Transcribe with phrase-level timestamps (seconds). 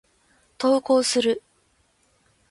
[0.57, 1.43] 投稿する。